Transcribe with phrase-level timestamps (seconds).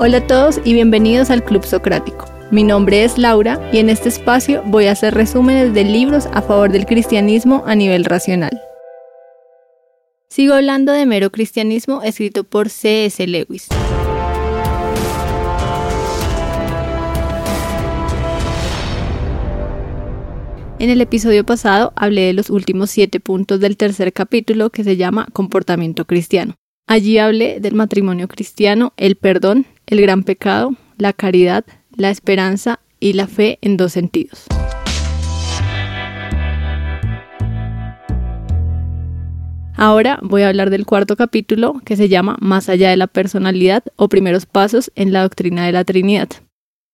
[0.00, 2.26] Hola a todos y bienvenidos al Club Socrático.
[2.52, 6.40] Mi nombre es Laura y en este espacio voy a hacer resúmenes de libros a
[6.40, 8.62] favor del cristianismo a nivel racional.
[10.28, 13.26] Sigo hablando de Mero Cristianismo escrito por C.S.
[13.26, 13.66] Lewis.
[20.78, 24.96] En el episodio pasado hablé de los últimos siete puntos del tercer capítulo que se
[24.96, 26.54] llama Comportamiento Cristiano.
[26.90, 33.12] Allí hablé del matrimonio cristiano, el perdón, el gran pecado, la caridad, la esperanza y
[33.12, 34.46] la fe en dos sentidos.
[39.76, 43.84] Ahora voy a hablar del cuarto capítulo que se llama Más allá de la personalidad
[43.96, 46.30] o primeros pasos en la doctrina de la Trinidad.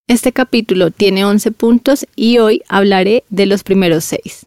[0.09, 4.47] Este capítulo tiene 11 puntos y hoy hablaré de los primeros 6.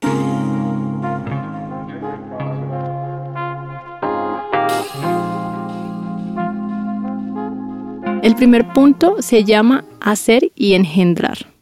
[8.28, 11.54] El primer punto se llama hacer y engendrar.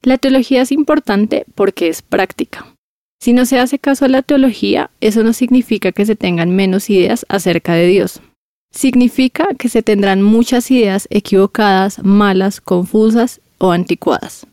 [0.00, 2.76] La teología es importante porque es práctica.
[3.20, 6.88] Si no se hace caso a la teología, eso no significa que se tengan menos
[6.88, 8.20] ideas acerca de Dios.
[8.70, 14.46] Significa que se tendrán muchas ideas equivocadas, malas, confusas o anticuadas.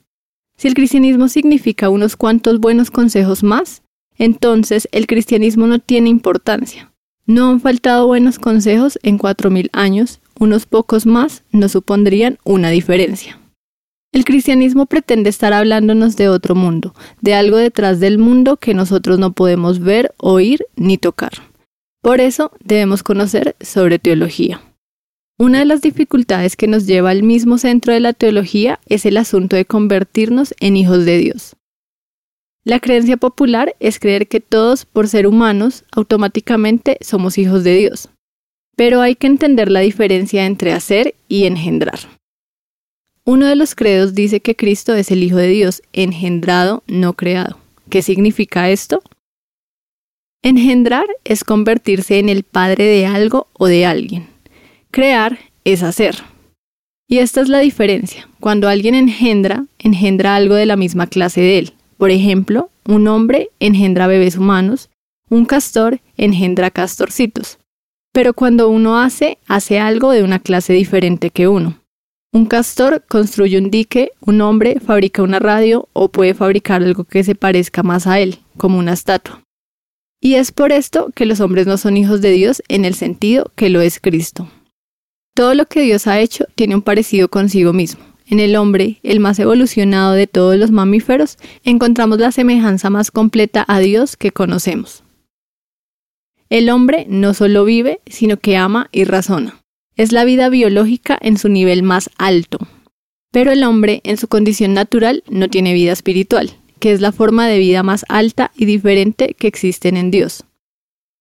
[0.57, 3.83] Si el cristianismo significa unos cuantos buenos consejos más,
[4.17, 6.91] entonces el cristianismo no tiene importancia.
[7.27, 12.70] No han faltado buenos consejos en cuatro mil años, unos pocos más no supondrían una
[12.70, 13.40] diferencia.
[14.12, 19.20] El cristianismo pretende estar hablándonos de otro mundo, de algo detrás del mundo que nosotros
[19.20, 21.34] no podemos ver, oír ni tocar.
[22.02, 24.62] Por eso debemos conocer sobre teología.
[25.38, 29.16] Una de las dificultades que nos lleva al mismo centro de la teología es el
[29.18, 31.56] asunto de convertirnos en hijos de Dios.
[32.66, 38.09] La creencia popular es creer que todos, por ser humanos, automáticamente somos hijos de Dios.
[38.80, 41.99] Pero hay que entender la diferencia entre hacer y engendrar.
[43.25, 47.59] Uno de los credos dice que Cristo es el Hijo de Dios, engendrado, no creado.
[47.89, 49.01] ¿Qué significa esto?
[50.41, 54.28] Engendrar es convertirse en el padre de algo o de alguien.
[54.91, 56.16] Crear es hacer.
[57.06, 58.29] Y esta es la diferencia.
[58.39, 61.73] Cuando alguien engendra, engendra algo de la misma clase de él.
[61.97, 64.89] Por ejemplo, un hombre engendra bebés humanos,
[65.29, 67.59] un castor engendra castorcitos.
[68.12, 71.80] Pero cuando uno hace, hace algo de una clase diferente que uno.
[72.31, 77.24] Un castor construye un dique, un hombre fabrica una radio o puede fabricar algo que
[77.24, 79.42] se parezca más a él, como una estatua.
[80.22, 83.52] Y es por esto que los hombres no son hijos de Dios en el sentido
[83.56, 84.50] que lo es Cristo.
[85.34, 88.03] Todo lo que Dios ha hecho tiene un parecido consigo mismo.
[88.28, 93.66] En el hombre, el más evolucionado de todos los mamíferos, encontramos la semejanza más completa
[93.68, 95.03] a Dios que conocemos.
[96.50, 99.60] El hombre no solo vive, sino que ama y razona
[100.00, 102.58] es la vida biológica en su nivel más alto.
[103.34, 107.50] Pero el hombre, en su condición natural, no tiene vida espiritual, que es la forma
[107.50, 110.46] de vida más alta y diferente que existen en Dios.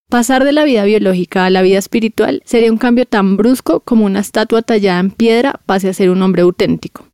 [0.08, 4.04] Pasar de la vida biológica a la vida espiritual sería un cambio tan brusco como
[4.06, 7.08] una estatua tallada en piedra pase a ser un hombre auténtico.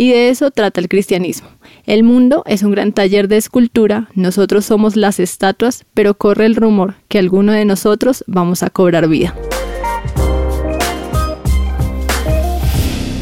[0.00, 1.50] Y de eso trata el cristianismo.
[1.84, 6.56] El mundo es un gran taller de escultura, nosotros somos las estatuas, pero corre el
[6.56, 9.36] rumor que alguno de nosotros vamos a cobrar vida.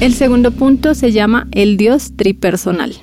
[0.00, 2.94] El segundo punto se llama el Dios tripersonal.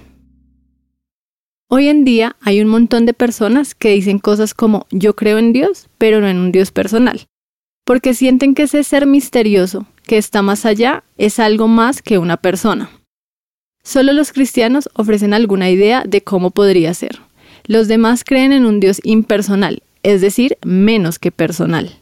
[1.67, 5.51] Hoy en día hay un montón de personas que dicen cosas como yo creo en
[5.51, 7.25] Dios, pero no en un Dios personal,
[7.83, 12.37] porque sienten que ese ser misterioso, que está más allá, es algo más que una
[12.37, 12.89] persona.
[13.85, 17.21] Solo los cristianos ofrecen alguna idea de cómo podría ser.
[17.65, 22.01] Los demás creen en un Dios impersonal, es decir, menos que personal.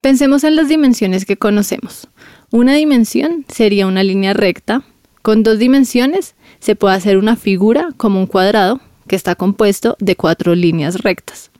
[0.00, 2.08] Pensemos en las dimensiones que conocemos.
[2.50, 4.82] Una dimensión sería una línea recta.
[5.20, 10.16] Con dos dimensiones se puede hacer una figura como un cuadrado que está compuesto de
[10.16, 11.50] cuatro líneas rectas.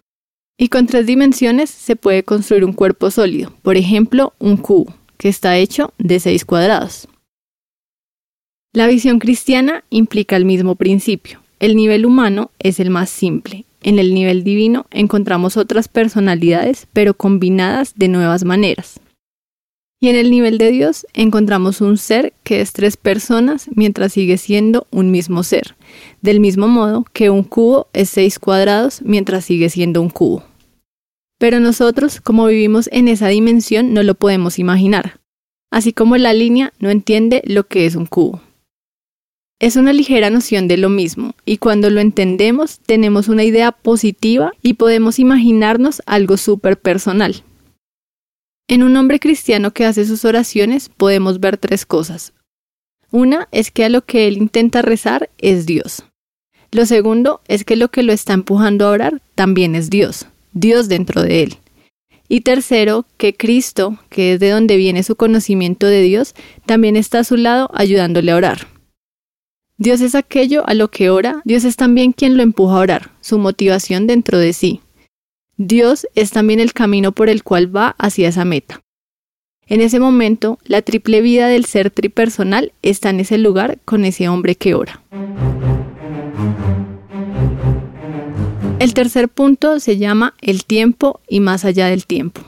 [0.57, 5.29] Y con tres dimensiones se puede construir un cuerpo sólido, por ejemplo, un cubo, que
[5.29, 7.09] está hecho de seis cuadrados.
[8.73, 11.43] La visión cristiana implica el mismo principio.
[11.59, 13.65] El nivel humano es el más simple.
[13.83, 19.01] En el nivel divino encontramos otras personalidades, pero combinadas de nuevas maneras.
[20.01, 24.39] Y en el nivel de Dios encontramos un ser que es tres personas mientras sigue
[24.39, 25.75] siendo un mismo ser,
[26.23, 30.45] del mismo modo que un cubo es seis cuadrados mientras sigue siendo un cubo.
[31.39, 35.19] Pero nosotros, como vivimos en esa dimensión, no lo podemos imaginar,
[35.73, 38.41] así como la línea no entiende lo que es un cubo.
[39.61, 44.53] Es una ligera noción de lo mismo, y cuando lo entendemos tenemos una idea positiva
[44.63, 47.45] y podemos imaginarnos algo súper personal.
[48.69, 52.33] En un hombre cristiano que hace sus oraciones podemos ver tres cosas.
[53.11, 56.05] Una es que a lo que él intenta rezar es Dios.
[56.71, 60.89] Lo segundo es que lo que lo está empujando a orar también es Dios, Dios
[60.89, 61.57] dentro de él.
[62.29, 66.35] Y tercero, que Cristo, que es de donde viene su conocimiento de Dios,
[66.65, 68.70] también está a su lado ayudándole a orar.
[69.81, 73.11] Dios es aquello a lo que ora, Dios es también quien lo empuja a orar,
[73.23, 74.83] su motivación dentro de sí.
[75.57, 78.83] Dios es también el camino por el cual va hacia esa meta.
[79.67, 84.29] En ese momento, la triple vida del ser tripersonal está en ese lugar con ese
[84.29, 85.03] hombre que ora.
[88.81, 92.43] El tercer punto se llama el tiempo y más allá del tiempo.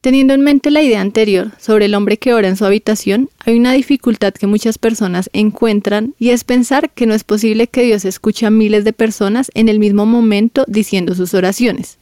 [0.00, 3.58] Teniendo en mente la idea anterior sobre el hombre que ora en su habitación, hay
[3.58, 8.04] una dificultad que muchas personas encuentran y es pensar que no es posible que Dios
[8.04, 11.98] escuche a miles de personas en el mismo momento diciendo sus oraciones.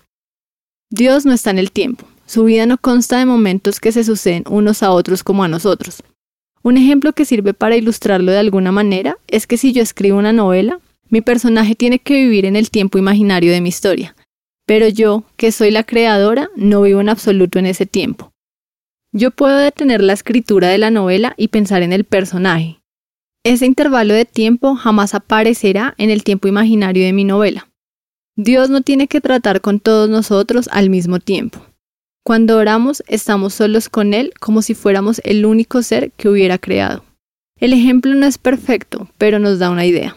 [0.91, 4.45] Dios no está en el tiempo, su vida no consta de momentos que se suceden
[4.51, 6.03] unos a otros como a nosotros.
[6.63, 10.35] Un ejemplo que sirve para ilustrarlo de alguna manera es que si yo escribo una
[10.35, 14.16] novela, mi personaje tiene que vivir en el tiempo imaginario de mi historia,
[14.67, 18.33] pero yo, que soy la creadora, no vivo en absoluto en ese tiempo.
[19.13, 22.81] Yo puedo detener la escritura de la novela y pensar en el personaje.
[23.45, 27.71] Ese intervalo de tiempo jamás aparecerá en el tiempo imaginario de mi novela.
[28.37, 31.65] Dios no tiene que tratar con todos nosotros al mismo tiempo.
[32.25, 37.05] Cuando oramos estamos solos con Él como si fuéramos el único ser que hubiera creado.
[37.59, 40.17] El ejemplo no es perfecto, pero nos da una idea.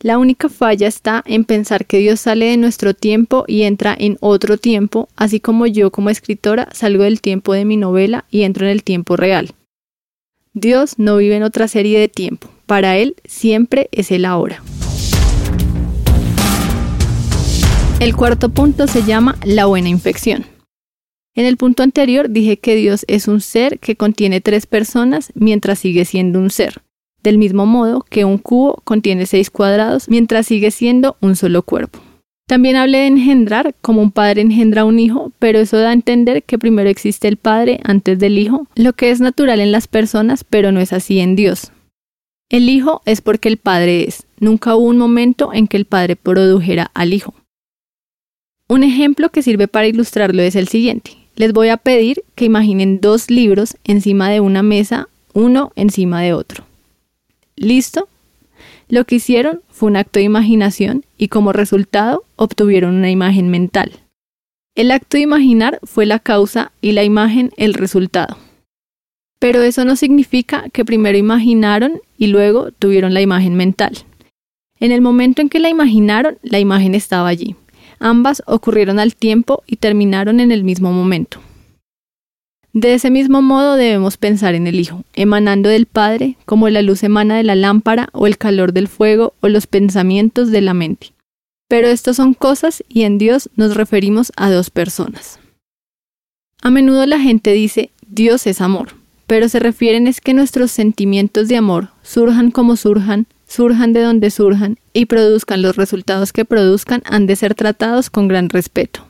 [0.00, 4.16] La única falla está en pensar que Dios sale de nuestro tiempo y entra en
[4.20, 8.66] otro tiempo, así como yo como escritora salgo del tiempo de mi novela y entro
[8.66, 9.50] en el tiempo real.
[10.54, 14.62] Dios no vive en otra serie de tiempo, para Él siempre es el ahora.
[17.98, 20.46] El cuarto punto se llama la buena infección.
[21.34, 25.80] En el punto anterior dije que Dios es un ser que contiene tres personas mientras
[25.80, 26.82] sigue siendo un ser
[27.22, 32.00] del mismo modo que un cubo contiene seis cuadrados mientras sigue siendo un solo cuerpo.
[32.48, 36.42] También hablé de engendrar como un padre engendra un hijo, pero eso da a entender
[36.42, 40.44] que primero existe el padre antes del hijo, lo que es natural en las personas,
[40.44, 41.72] pero no es así en Dios.
[42.48, 44.26] El hijo es porque el padre es.
[44.40, 47.34] Nunca hubo un momento en que el padre produjera al hijo.
[48.66, 51.10] Un ejemplo que sirve para ilustrarlo es el siguiente.
[51.36, 56.32] Les voy a pedir que imaginen dos libros encima de una mesa, uno encima de
[56.32, 56.67] otro.
[57.58, 58.08] ¿Listo?
[58.88, 64.00] Lo que hicieron fue un acto de imaginación y como resultado obtuvieron una imagen mental.
[64.74, 68.38] El acto de imaginar fue la causa y la imagen el resultado.
[69.40, 73.98] Pero eso no significa que primero imaginaron y luego tuvieron la imagen mental.
[74.80, 77.56] En el momento en que la imaginaron, la imagen estaba allí.
[77.98, 81.40] Ambas ocurrieron al tiempo y terminaron en el mismo momento.
[82.74, 87.02] De ese mismo modo debemos pensar en el Hijo, emanando del Padre como la luz
[87.02, 91.12] emana de la lámpara o el calor del fuego o los pensamientos de la mente.
[91.66, 95.38] Pero estos son cosas y en Dios nos referimos a dos personas.
[96.60, 98.94] A menudo la gente dice Dios es amor,
[99.26, 104.30] pero se refieren es que nuestros sentimientos de amor surjan como surjan, surjan de donde
[104.30, 109.07] surjan y produzcan los resultados que produzcan han de ser tratados con gran respeto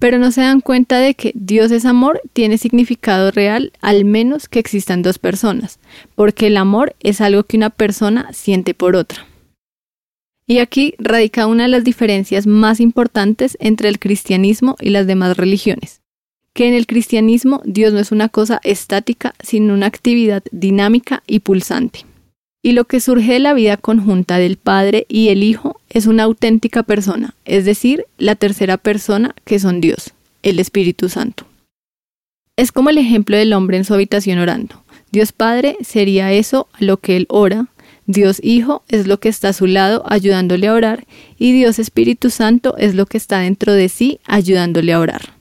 [0.00, 4.48] pero no se dan cuenta de que Dios es amor tiene significado real al menos
[4.48, 5.78] que existan dos personas,
[6.16, 9.26] porque el amor es algo que una persona siente por otra.
[10.46, 15.36] Y aquí radica una de las diferencias más importantes entre el cristianismo y las demás
[15.36, 16.00] religiones,
[16.54, 21.40] que en el cristianismo Dios no es una cosa estática, sino una actividad dinámica y
[21.40, 22.09] pulsante
[22.62, 26.24] y lo que surge de la vida conjunta del Padre y el Hijo es una
[26.24, 30.12] auténtica persona, es decir, la tercera persona que son Dios,
[30.42, 31.46] el Espíritu Santo.
[32.56, 34.82] Es como el ejemplo del hombre en su habitación orando.
[35.12, 37.68] Dios Padre sería eso a lo que él ora,
[38.06, 41.06] Dios Hijo es lo que está a su lado ayudándole a orar
[41.38, 45.39] y Dios Espíritu Santo es lo que está dentro de sí ayudándole a orar.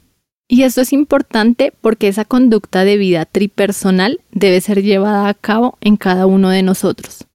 [0.51, 5.77] Y esto es importante porque esa conducta de vida tripersonal debe ser llevada a cabo
[5.79, 7.25] en cada uno de nosotros.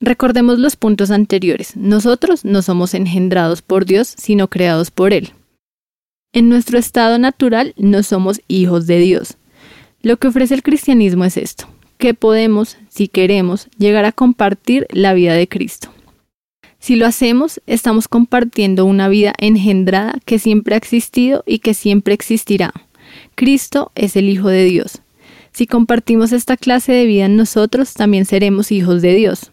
[0.00, 1.76] Recordemos los puntos anteriores.
[1.76, 5.32] Nosotros no somos engendrados por Dios, sino creados por Él.
[6.32, 9.36] En nuestro estado natural no somos hijos de Dios.
[10.00, 11.66] Lo que ofrece el cristianismo es esto,
[11.98, 15.93] que podemos, si queremos, llegar a compartir la vida de Cristo.
[16.84, 22.12] Si lo hacemos, estamos compartiendo una vida engendrada que siempre ha existido y que siempre
[22.12, 22.74] existirá.
[23.34, 25.00] Cristo es el Hijo de Dios.
[25.50, 29.50] Si compartimos esta clase de vida en nosotros, también seremos hijos de Dios.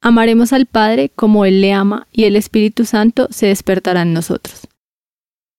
[0.00, 4.68] Amaremos al Padre como Él le ama y el Espíritu Santo se despertará en nosotros.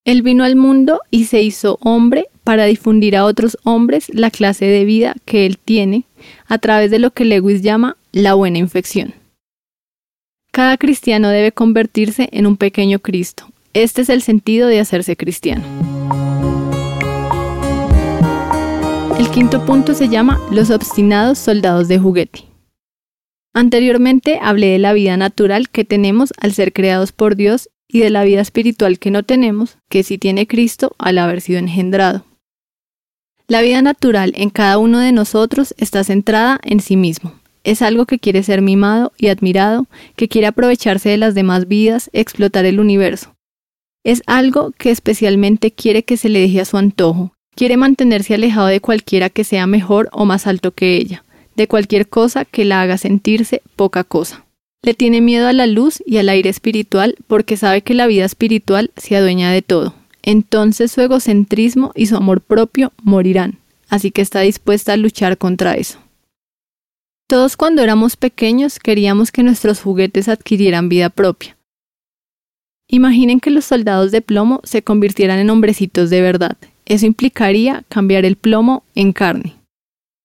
[0.06, 4.64] Él vino al mundo y se hizo hombre para difundir a otros hombres la clase
[4.64, 6.06] de vida que él tiene
[6.48, 9.19] a través de lo que Lewis llama la buena infección.
[10.60, 13.50] Cada cristiano debe convertirse en un pequeño Cristo.
[13.74, 15.64] Este es el sentido de hacerse cristiano.
[19.18, 22.44] El quinto punto se llama los obstinados soldados de juguete.
[23.54, 28.10] Anteriormente hablé de la vida natural que tenemos al ser creados por Dios y de
[28.10, 32.26] la vida espiritual que no tenemos, que sí tiene Cristo al haber sido engendrado.
[33.48, 37.39] La vida natural en cada uno de nosotros está centrada en sí mismo.
[37.64, 42.10] Es algo que quiere ser mimado y admirado, que quiere aprovecharse de las demás vidas,
[42.14, 43.36] explotar el universo.
[44.04, 48.68] Es algo que especialmente quiere que se le deje a su antojo, quiere mantenerse alejado
[48.68, 51.26] de cualquiera que sea mejor o más alto que ella,
[51.58, 54.46] de cualquier cosa que la haga sentirse poca cosa.
[54.82, 58.24] Le tiene miedo a la luz y al aire espiritual porque sabe que la vida
[58.24, 64.22] espiritual se adueña de todo, entonces su egocentrismo y su amor propio morirán, así que
[64.22, 66.00] está dispuesta a luchar contra eso.
[67.30, 71.56] Todos cuando éramos pequeños queríamos que nuestros juguetes adquirieran vida propia.
[72.88, 76.58] Imaginen que los soldados de plomo se convirtieran en hombrecitos de verdad.
[76.88, 79.58] Eso implicaría cambiar el plomo en carne.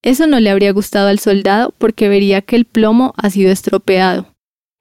[0.02, 4.28] Eso no le habría gustado al soldado porque vería que el plomo ha sido estropeado.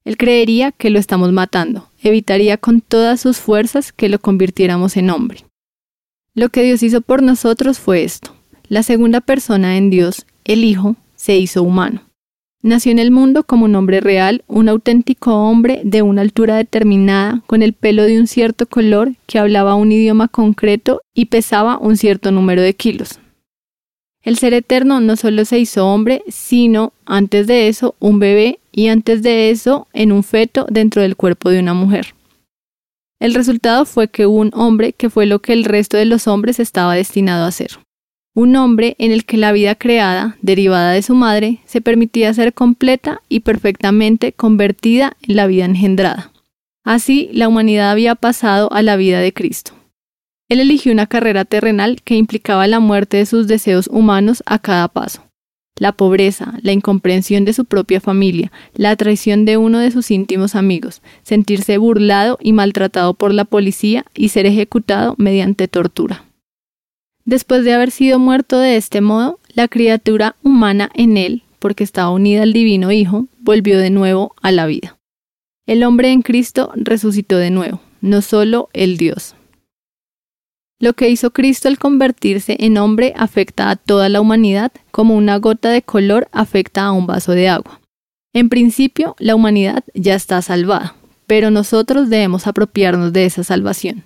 [0.06, 5.10] Él creería que lo estamos matando, evitaría con todas sus fuerzas que lo convirtiéramos en
[5.10, 5.40] hombre.
[6.34, 8.34] Lo que Dios hizo por nosotros fue esto.
[8.70, 12.13] La segunda persona en Dios, el Hijo, se hizo humano.
[12.64, 17.44] Nació en el mundo como un hombre real, un auténtico hombre de una altura determinada,
[17.46, 21.98] con el pelo de un cierto color, que hablaba un idioma concreto y pesaba un
[21.98, 23.20] cierto número de kilos.
[24.22, 28.88] El ser eterno no solo se hizo hombre, sino, antes de eso, un bebé y
[28.88, 32.16] antes de eso, en un feto dentro del cuerpo de una mujer.
[33.20, 36.62] El resultado fue que un hombre que fue lo que el resto de los hombres
[36.62, 37.72] estaba destinado a ser.
[38.36, 42.54] Un hombre en el que la vida creada, derivada de su madre, se permitía ser
[42.54, 46.32] completa y perfectamente convertida en la vida engendrada.
[46.84, 49.74] Así, la humanidad había pasado a la vida de Cristo.
[50.50, 54.88] Él eligió una carrera terrenal que implicaba la muerte de sus deseos humanos a cada
[54.88, 55.24] paso.
[55.80, 60.56] La pobreza, la incomprensión de su propia familia, la traición de uno de sus íntimos
[60.56, 66.26] amigos, sentirse burlado y maltratado por la policía y ser ejecutado mediante tortura.
[67.26, 72.10] Después de haber sido muerto de este modo, la criatura humana en él, porque estaba
[72.10, 74.98] unida al divino Hijo, volvió de nuevo a la vida.
[75.66, 79.36] El hombre en Cristo resucitó de nuevo, no solo el Dios.
[80.80, 85.38] Lo que hizo Cristo al convertirse en hombre afecta a toda la humanidad como una
[85.38, 87.80] gota de color afecta a un vaso de agua.
[88.34, 94.04] En principio, la humanidad ya está salvada, pero nosotros debemos apropiarnos de esa salvación.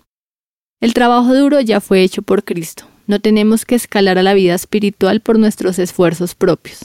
[0.79, 2.86] El trabajo duro ya fue hecho por Cristo.
[3.07, 6.81] No tenemos que escalar a la vida espiritual por nuestros esfuerzos propios,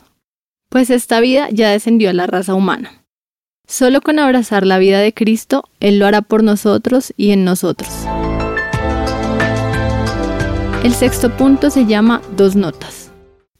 [0.68, 3.04] pues esta vida ya descendió a la raza humana.
[3.66, 7.90] Solo con abrazar la vida de Cristo, Él lo hará por nosotros y en nosotros.
[10.84, 13.10] El sexto punto se llama dos notas.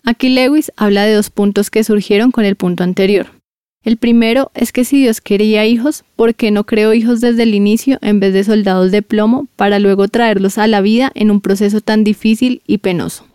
[0.05, 3.42] Aquí Lewis habla de dos puntos que surgieron con el punto anterior.
[3.85, 7.55] El primero es que si Dios quería hijos, ¿por qué no creó hijos desde el
[7.55, 11.41] inicio en vez de soldados de plomo para luego traerlos a la vida en un
[11.41, 13.27] proceso tan difícil y penoso?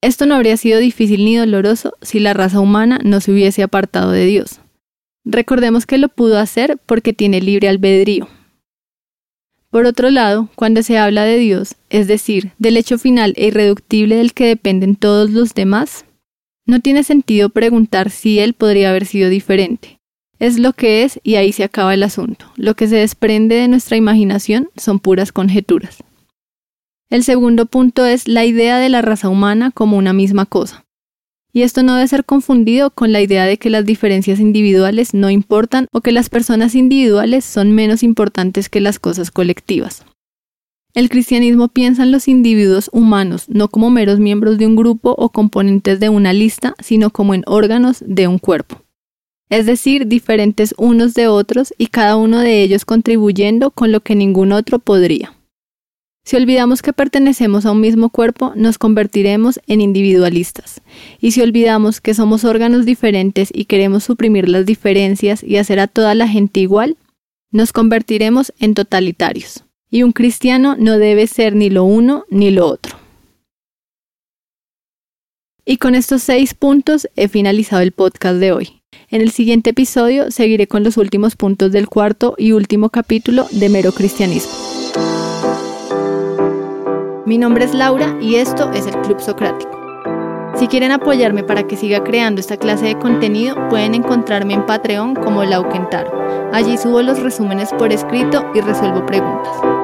[0.00, 4.12] Esto no habría sido difícil ni doloroso si la raza humana no se hubiese apartado
[4.12, 4.60] de Dios.
[5.24, 8.28] Recordemos que lo pudo hacer porque tiene libre albedrío,
[9.74, 14.14] por otro lado, cuando se habla de Dios, es decir, del hecho final e irreductible
[14.14, 16.04] del que dependen todos los demás,
[16.66, 19.98] no tiene sentido preguntar si Él podría haber sido diferente.
[20.38, 22.46] Es lo que es y ahí se acaba el asunto.
[22.56, 26.02] Lo que se desprende de nuestra imaginación son puras conjeturas.
[27.10, 30.84] El segundo punto es la idea de la raza humana como una misma cosa.
[31.52, 35.30] Y esto no debe ser confundido con la idea de que las diferencias individuales no
[35.30, 40.04] importan o que las personas individuales son menos importantes que las cosas colectivas.
[40.94, 45.30] El cristianismo piensa en los individuos humanos no como meros miembros de un grupo o
[45.30, 48.80] componentes de una lista, sino como en órganos de un cuerpo.
[49.50, 54.14] Es decir, diferentes unos de otros y cada uno de ellos contribuyendo con lo que
[54.14, 55.34] ningún otro podría.
[56.24, 60.80] Si olvidamos que pertenecemos a un mismo cuerpo, nos convertiremos en individualistas.
[61.20, 65.88] Y si olvidamos que somos órganos diferentes y queremos suprimir las diferencias y hacer a
[65.88, 66.96] toda la gente igual,
[67.50, 69.64] nos convertiremos en totalitarios.
[69.94, 72.96] Y un cristiano no debe ser ni lo uno ni lo otro.
[75.64, 78.82] Y con estos seis puntos he finalizado el podcast de hoy.
[79.08, 83.68] En el siguiente episodio seguiré con los últimos puntos del cuarto y último capítulo de
[83.68, 84.50] Mero Cristianismo.
[87.24, 89.70] Mi nombre es Laura y esto es el Club Socrático.
[90.56, 95.14] Si quieren apoyarme para que siga creando esta clase de contenido, pueden encontrarme en Patreon
[95.14, 96.50] como Lauquentaro.
[96.52, 99.83] Allí subo los resúmenes por escrito y resuelvo preguntas.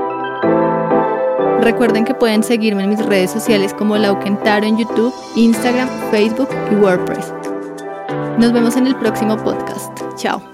[1.60, 6.74] Recuerden que pueden seguirme en mis redes sociales como Lauquentaro en YouTube, Instagram, Facebook y
[6.76, 7.32] WordPress.
[8.38, 9.92] Nos vemos en el próximo podcast.
[10.16, 10.49] Chao.